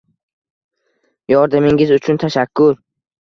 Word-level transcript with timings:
Yordamingiz 1.33 1.93
uchun 1.99 2.19
tashakkur. 2.25 2.73